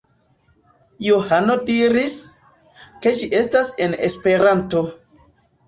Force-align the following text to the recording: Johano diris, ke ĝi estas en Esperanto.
Johano 1.07 1.57
diris, 1.67 2.17
ke 3.05 3.15
ĝi 3.21 3.31
estas 3.43 3.73
en 3.89 3.97
Esperanto. 4.11 4.85